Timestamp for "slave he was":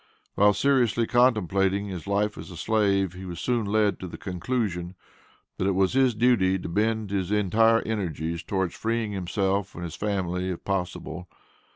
2.57-3.39